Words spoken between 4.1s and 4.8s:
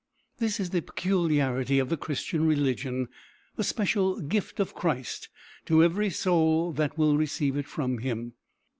gift of